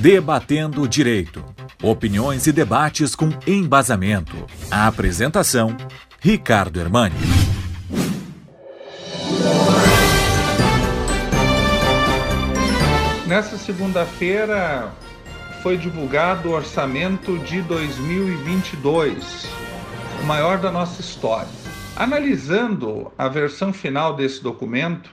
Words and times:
Debatendo 0.00 0.88
Direito. 0.88 1.44
Opiniões 1.82 2.46
e 2.46 2.52
debates 2.52 3.14
com 3.14 3.28
embasamento. 3.46 4.34
A 4.70 4.86
apresentação: 4.86 5.76
Ricardo 6.18 6.80
Hermani. 6.80 7.14
Nessa 13.26 13.58
segunda-feira 13.58 14.90
foi 15.62 15.76
divulgado 15.76 16.48
o 16.48 16.52
orçamento 16.52 17.36
de 17.40 17.60
2022, 17.60 19.46
o 20.22 20.24
maior 20.24 20.56
da 20.56 20.72
nossa 20.72 21.02
história. 21.02 21.50
Analisando 21.94 23.12
a 23.18 23.28
versão 23.28 23.70
final 23.70 24.16
desse 24.16 24.42
documento, 24.42 25.10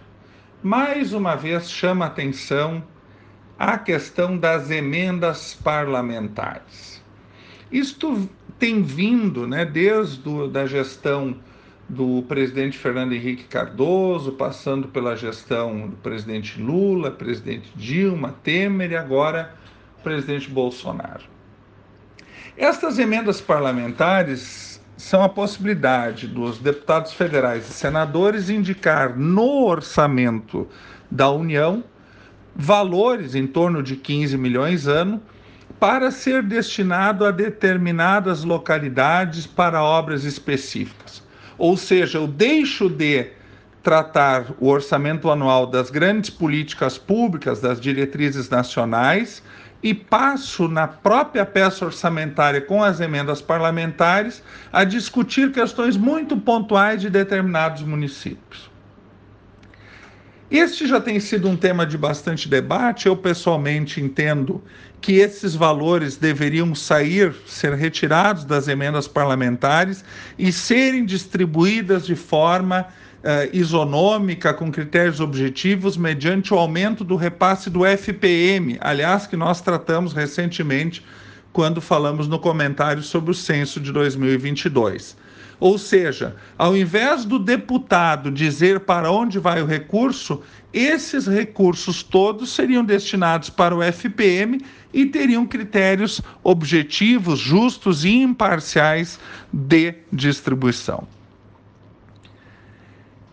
mais 0.63 1.11
uma 1.11 1.35
vez 1.35 1.69
chama 1.69 2.05
atenção 2.05 2.81
a 3.57 3.77
questão 3.77 4.37
das 4.37 4.69
emendas 4.69 5.55
parlamentares. 5.55 7.01
Isto 7.71 8.29
tem 8.59 8.81
vindo 8.83 9.47
né, 9.47 9.65
desde 9.65 10.29
a 10.57 10.65
gestão 10.65 11.37
do 11.89 12.23
presidente 12.23 12.77
Fernando 12.77 13.13
Henrique 13.13 13.45
Cardoso, 13.45 14.33
passando 14.33 14.89
pela 14.89 15.15
gestão 15.15 15.87
do 15.87 15.95
presidente 15.97 16.61
Lula, 16.61 17.11
presidente 17.11 17.71
Dilma, 17.75 18.35
Temer 18.43 18.91
e 18.91 18.95
agora 18.95 19.53
presidente 20.03 20.49
Bolsonaro. 20.49 21.23
Estas 22.57 22.99
emendas 22.99 23.39
parlamentares 23.39 24.81
são 24.97 25.23
a 25.23 25.29
possibilidade 25.29 26.27
dos 26.27 26.57
deputados 26.57 27.13
federais 27.13 27.69
e 27.69 27.73
senadores 27.73 28.49
indicar 28.49 29.17
no 29.17 29.65
orçamento 29.65 30.67
da 31.09 31.29
União 31.29 31.83
valores 32.57 33.35
em 33.35 33.45
torno 33.45 33.83
de 33.83 33.95
15 33.95 34.35
milhões 34.35 34.87
ano 34.87 35.21
para 35.79 36.09
ser 36.09 36.41
destinado 36.41 37.23
a 37.23 37.29
determinadas 37.29 38.43
localidades 38.43 39.45
para 39.45 39.83
obras 39.83 40.23
específicas. 40.23 41.23
Ou 41.55 41.77
seja, 41.77 42.17
eu 42.17 42.27
deixo 42.27 42.89
de 42.89 43.27
tratar 43.83 44.47
o 44.59 44.67
orçamento 44.67 45.29
anual 45.29 45.67
das 45.67 45.91
grandes 45.91 46.31
políticas 46.31 46.97
públicas, 46.97 47.61
das 47.61 47.79
diretrizes 47.79 48.49
nacionais, 48.49 49.43
e 49.83 49.93
passo 49.93 50.67
na 50.67 50.87
própria 50.87 51.45
peça 51.45 51.85
orçamentária 51.85 52.59
com 52.59 52.83
as 52.83 52.99
emendas 52.99 53.39
parlamentares 53.39 54.43
a 54.73 54.83
discutir 54.83 55.51
questões 55.51 55.95
muito 55.95 56.35
pontuais 56.35 56.99
de 57.01 57.09
determinados 57.11 57.83
municípios. 57.83 58.69
Este 60.49 60.87
já 60.87 61.01
tem 61.01 61.19
sido 61.19 61.49
um 61.49 61.57
tema 61.57 61.85
de 61.85 61.97
bastante 61.97 62.47
debate. 62.47 63.07
Eu 63.07 63.17
pessoalmente 63.17 63.99
entendo 63.99 64.63
que 65.01 65.13
esses 65.13 65.53
valores 65.53 66.15
deveriam 66.15 66.73
sair, 66.73 67.35
ser 67.45 67.73
retirados 67.73 68.45
das 68.45 68.69
emendas 68.69 69.07
parlamentares 69.07 70.05
e 70.39 70.51
serem 70.51 71.05
distribuídas 71.05 72.05
de 72.05 72.15
forma 72.15 72.87
uh, 73.23 73.49
isonômica, 73.51 74.53
com 74.53 74.71
critérios 74.71 75.19
objetivos, 75.19 75.97
mediante 75.97 76.53
o 76.53 76.57
aumento 76.57 77.03
do 77.03 77.17
repasse 77.17 77.69
do 77.69 77.85
FPM, 77.85 78.77
aliás, 78.79 79.27
que 79.27 79.35
nós 79.35 79.59
tratamos 79.59 80.13
recentemente 80.13 81.05
quando 81.51 81.81
falamos 81.81 82.25
no 82.27 82.39
comentário 82.39 83.03
sobre 83.03 83.31
o 83.31 83.33
censo 83.33 83.81
de 83.81 83.91
2022. 83.91 85.17
Ou 85.59 85.77
seja, 85.77 86.35
ao 86.57 86.77
invés 86.77 87.25
do 87.25 87.39
deputado 87.39 88.29
dizer 88.29 88.81
para 88.81 89.11
onde 89.11 89.39
vai 89.39 89.61
o 89.61 89.65
recurso, 89.65 90.41
esses 90.71 91.25
recursos 91.25 92.03
todos 92.03 92.51
seriam 92.51 92.83
destinados 92.83 93.49
para 93.49 93.75
o 93.75 93.81
FPM 93.81 94.63
e 94.93 95.05
teriam 95.07 95.47
critérios 95.47 96.21
objetivos, 96.43 97.39
justos 97.39 98.05
e 98.05 98.09
imparciais 98.09 99.19
de 99.51 99.95
distribuição. 100.13 101.07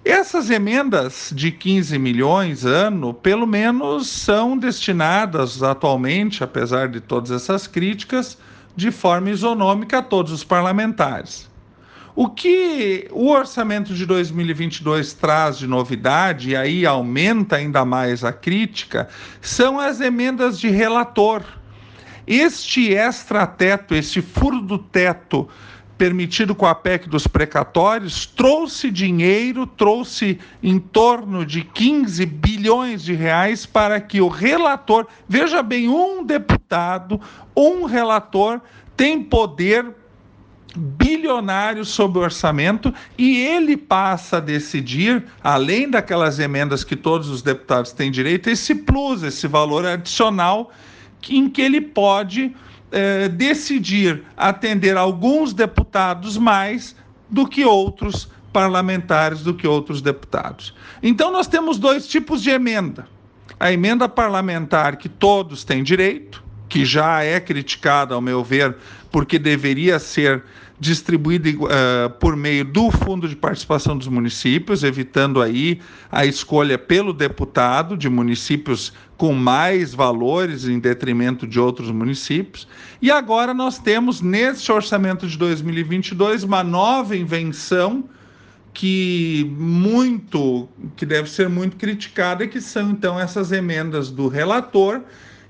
Essas 0.03 0.51
emendas 0.51 1.33
de 1.34 1.51
15 1.51 1.99
milhões 1.99 2.65
ano, 2.65 3.13
pelo 3.15 3.47
menos, 3.47 4.09
são 4.09 4.57
destinadas 4.57 5.63
atualmente, 5.63 6.45
apesar 6.45 6.89
de 6.89 7.01
todas 7.01 7.31
essas 7.31 7.67
críticas, 7.67 8.39
de 8.77 8.91
forma 8.91 9.31
isonômica 9.31 9.99
a 9.99 10.03
todos 10.03 10.31
os 10.33 10.45
parlamentares. 10.45 11.49
O 12.17 12.29
que 12.29 13.09
o 13.11 13.29
orçamento 13.29 13.93
de 13.93 14.07
2022 14.07 15.15
traz 15.15 15.59
de 15.59 15.67
novidade, 15.67 16.51
e 16.51 16.57
aí 16.57 16.87
aumenta 16.87 17.57
ainda 17.57 17.85
mais 17.85 18.23
a 18.23 18.33
crítica, 18.33 19.09
são 19.41 19.81
as 19.81 20.01
emendas 20.01 20.61
de 20.61 20.69
relator. 20.69 21.43
Este 22.25 22.93
extrateto, 22.93 23.97
este 23.97 24.23
furo 24.23 24.61
do 24.61 24.79
teto 24.79 25.49
permitido 25.99 26.55
com 26.55 26.67
a 26.67 26.75
PEC 26.75 27.09
dos 27.09 27.27
precatórios, 27.27 28.27
trouxe 28.27 28.93
dinheiro, 28.93 29.67
trouxe 29.67 30.39
em 30.63 30.79
torno 30.79 31.45
de 31.45 31.63
15 31.63 32.25
bilhões 32.27 33.03
de 33.03 33.13
reais 33.13 33.67
para 33.67 34.01
que 34.01 34.21
o 34.21 34.29
relator, 34.29 35.09
veja 35.29 35.65
bem, 35.65 35.89
um 35.89 36.25
deputado, 36.25 37.21
um 37.57 37.85
relator 37.85 38.61
tem 38.97 39.21
poder 39.21 40.03
bilionário 40.77 41.85
sobre 41.85 42.19
o 42.19 42.23
orçamento 42.23 42.93
e 43.17 43.39
ele 43.39 43.77
passa 43.77 44.39
a 44.39 44.41
decidir, 44.41 45.25
além 45.43 45.89
daquelas 45.89 46.39
emendas 46.39 46.83
que 46.83 46.97
todos 46.97 47.29
os 47.29 47.43
deputados 47.43 47.93
têm 47.93 48.11
direito, 48.11 48.51
esse 48.51 48.75
plus, 48.75 49.23
esse 49.23 49.47
valor 49.47 49.87
adicional 49.87 50.73
em 51.29 51.49
que 51.49 51.63
ele 51.63 51.81
pode 51.81 52.55
eh, 52.93 53.29
decidir 53.29 54.23
atender 54.37 54.97
alguns 54.97 55.53
deputados 55.53 56.37
mais 56.37 56.95
do 57.31 57.47
que 57.47 57.65
outros 57.65 58.29
parlamentares, 58.53 59.43
do 59.43 59.55
que 59.55 59.67
outros 59.67 60.01
deputados. 60.01 60.75
Então 61.03 61.33
nós 61.33 61.49
temos 61.49 61.79
dois 61.79 62.07
tipos 62.07 62.43
de 62.43 62.51
emenda. 62.51 63.09
A 63.59 63.73
emenda 63.73 64.09
parlamentar 64.09 64.97
que 64.97 65.09
todos 65.09 65.65
têm 65.65 65.83
direito, 65.83 66.45
que 66.69 66.85
já 66.85 67.23
é 67.23 67.39
criticada, 67.41 68.15
ao 68.15 68.21
meu 68.21 68.43
ver, 68.43 68.77
porque 69.11 69.39
deveria 69.39 69.99
ser 69.99 70.43
distribuída 70.79 71.49
uh, 71.51 72.11
por 72.19 72.37
meio 72.37 72.65
do 72.65 72.91
Fundo 72.91 73.29
de 73.29 73.37
Participação 73.37 73.97
dos 73.97 74.09
Municípios, 74.09 74.83
evitando 74.83 75.41
aí 75.41 75.81
a 76.11 76.27
escolha 76.27 76.77
pelo 76.77 77.13
deputado 77.13 77.97
de 77.97 78.09
municípios 78.09 78.93
com 79.17 79.33
mais 79.33 79.95
valores 79.95 80.67
em 80.67 80.79
detrimento 80.79 81.47
de 81.47 81.61
outros 81.61 81.91
municípios. 81.91 82.67
E 83.01 83.11
agora 83.11 83.55
nós 83.55 83.79
temos, 83.79 84.21
neste 84.21 84.71
orçamento 84.73 85.27
de 85.27 85.39
2022, 85.39 86.43
uma 86.43 86.65
nova 86.65 87.17
invenção 87.17 88.05
que 88.73 89.49
muito 89.57 90.69
que 90.97 91.07
deve 91.07 91.31
ser 91.31 91.49
muito 91.49 91.77
criticada 91.77 92.45
que 92.49 92.61
são 92.61 92.91
então 92.91 93.19
essas 93.19 93.53
emendas 93.53 94.11
do 94.11 94.27
relator 94.27 95.01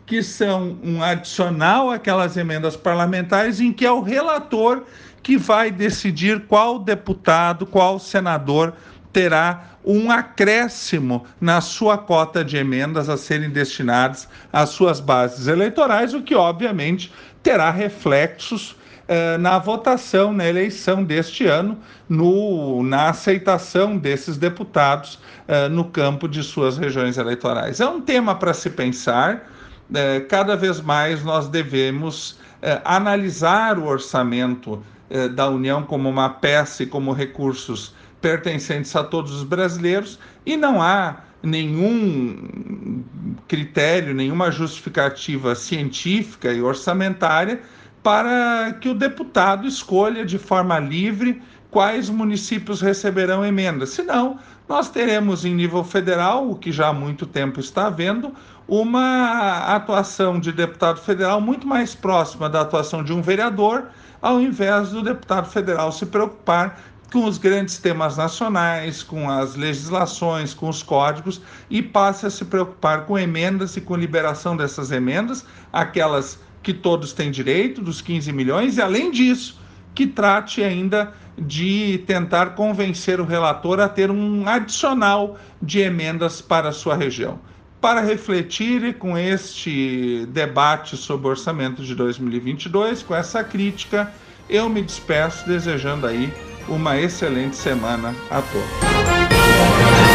que 0.06 0.22
são 0.22 0.78
um 0.82 1.03
adicional 1.03 1.91
àquelas 1.91 2.37
emendas 2.37 2.76
parlamentares 2.76 3.60
em 3.60 3.72
que 3.72 3.87
é 3.87 3.91
o 3.91 4.03
relator 4.03 4.84
que 5.22 5.37
vai 5.38 5.70
decidir 5.70 6.47
qual 6.47 6.78
deputado, 6.78 7.65
qual 7.65 7.98
senador 7.98 8.75
terá 9.12 9.70
um 9.84 10.10
acréscimo 10.10 11.26
na 11.41 11.60
sua 11.60 11.97
cota 11.97 12.44
de 12.44 12.56
emendas 12.56 13.09
a 13.09 13.16
serem 13.16 13.50
destinadas 13.50 14.28
às 14.53 14.70
suas 14.70 15.00
bases 15.00 15.47
eleitorais, 15.47 16.15
o 16.15 16.22
que 16.22 16.34
obviamente 16.34 17.12
terá 17.42 17.71
reflexos 17.71 18.76
eh, 19.06 19.36
na 19.36 19.59
votação, 19.59 20.32
na 20.32 20.48
eleição 20.48 21.04
deste 21.04 21.47
ano, 21.47 21.78
no, 22.09 22.82
na 22.82 23.10
aceitação 23.10 23.98
desses 23.98 24.38
deputados 24.38 25.19
eh, 25.47 25.69
no 25.69 25.84
campo 25.84 26.26
de 26.26 26.42
suas 26.42 26.78
regiões 26.78 27.19
eleitorais. 27.19 27.81
É 27.81 27.86
um 27.86 28.00
tema 28.00 28.34
para 28.34 28.54
se 28.54 28.71
pensar. 28.71 29.50
Eh, 29.92 30.21
cada 30.28 30.57
vez 30.57 30.81
mais 30.81 31.25
nós 31.25 31.48
devemos 31.48 32.39
analisar 32.84 33.78
o 33.78 33.84
orçamento 33.84 34.83
eh, 35.10 35.28
da 35.28 35.48
União 35.48 35.83
como 35.83 36.09
uma 36.09 36.31
peça 36.31 36.83
e 36.83 36.86
como 36.86 37.13
recursos 37.13 37.95
pertencentes 38.22 38.97
a 38.97 39.04
todos 39.04 39.33
os 39.33 39.45
brasileiros 39.45 40.19
e 40.47 40.57
não 40.57 40.81
há 40.81 41.19
nenhum 41.42 43.04
critério, 43.47 44.15
nenhuma 44.15 44.51
justificativa 44.51 45.54
científica 45.54 46.51
e 46.53 46.63
orçamentária 46.63 47.60
para 48.04 48.74
que 48.80 48.89
o 48.91 48.95
deputado 48.95 49.66
escolha 49.66 50.27
de 50.27 50.39
forma 50.39 50.78
livre 50.78 51.42
quais 51.71 52.10
municípios 52.10 52.83
receberão 52.83 53.45
emendas. 53.45 53.91
Senão, 53.91 54.39
nós 54.68 54.91
teremos 54.91 55.45
em 55.45 55.54
nível 55.54 55.83
federal, 55.83 56.51
o 56.51 56.54
que 56.54 56.71
já 56.71 56.89
há 56.89 56.92
muito 56.92 57.27
tempo 57.27 57.59
está 57.59 57.86
havendo, 57.86 58.33
uma 58.68 59.74
atuação 59.74 60.39
de 60.39 60.53
deputado 60.53 61.01
federal 61.01 61.41
muito 61.41 61.66
mais 61.66 61.95
próxima 61.95 62.48
da 62.48 62.60
atuação 62.60 63.03
de 63.03 63.12
um 63.12 63.22
vereador 63.22 63.86
ao 64.21 64.41
invés 64.41 64.91
do 64.91 65.03
deputado 65.03 65.50
federal 65.50 65.91
se 65.91 66.07
preocupar 66.07 66.78
com 67.12 67.24
os 67.24 67.39
grandes 67.39 67.78
temas 67.78 68.16
nacionais, 68.16 69.03
com 69.03 69.30
as 69.30 69.54
legislações, 69.54 70.53
com 70.53 70.68
os 70.68 70.83
códigos 70.83 71.41
e 71.71 71.83
passe 71.83 72.27
a 72.27 72.30
se 72.30 72.45
preocupar 72.45 73.07
com 73.07 73.18
emendas 73.18 73.77
e 73.77 73.80
com 73.80 73.97
liberação 73.97 74.57
dessas 74.57 74.91
emendas, 74.91 75.45
aquelas 75.72 76.39
que 76.65 76.72
todos 76.72 77.13
têm 77.13 77.31
direito, 77.31 77.81
dos 77.83 78.01
15 78.01 78.33
milhões, 78.33 78.78
e 78.78 78.83
além 78.83 79.11
disso, 79.11 79.61
que 79.95 80.07
trate 80.07 80.65
ainda 80.65 81.13
de 81.39 82.03
tentar 82.07 82.55
convencer 82.55 83.21
o 83.21 83.25
relator 83.25 83.78
a 83.78 83.89
ter 83.89 84.11
um 84.11 84.49
adicional 84.49 85.39
de 85.61 85.81
emendas 85.81 86.41
para 86.41 86.71
a 86.71 86.72
sua 86.72 86.97
região. 86.97 87.39
Para 87.81 88.01
refletir 88.01 88.95
com 88.95 89.19
este 89.19 90.27
debate 90.31 90.97
sobre 90.97 91.27
o 91.27 91.31
orçamento 91.31 91.84
de 91.84 91.95
2022, 91.95 93.03
com 93.03 93.15
essa 93.15 93.45
crítica, 93.45 94.10
eu 94.49 94.69
me 94.69 94.81
despeço 94.81 95.47
desejando 95.47 96.07
aí 96.07 96.33
uma 96.67 96.99
excelente 96.99 97.57
semana 97.57 98.15
a 98.31 98.41
todos. 98.41 100.14